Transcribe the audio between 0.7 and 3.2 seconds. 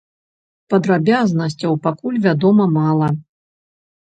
Падрабязнасцяў пакуль вядома мала.